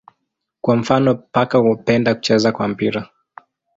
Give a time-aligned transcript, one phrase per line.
[0.61, 3.09] Kwa mfano paka hupenda kucheza kwa mpira.